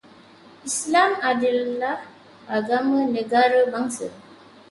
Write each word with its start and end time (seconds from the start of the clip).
Islam 0.69 1.11
adalah 1.31 1.95
agama 2.57 2.99
negara 3.15 3.59
bangsa 3.71 4.07